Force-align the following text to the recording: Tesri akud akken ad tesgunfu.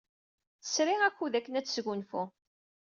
Tesri 0.61 0.95
akud 1.07 1.33
akken 1.39 1.57
ad 1.59 1.65
tesgunfu. 1.65 2.23